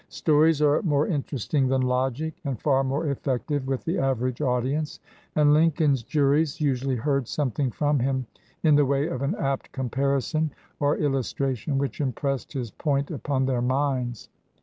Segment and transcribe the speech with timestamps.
[0.09, 4.99] Stories are more interesting than logic and far more effective with the average audience,
[5.35, 8.25] and Lincoln's juries usually heard something from him
[8.63, 13.45] in the way of an apt comparison or illustration which im pressed his point upon
[13.45, 14.27] their minds.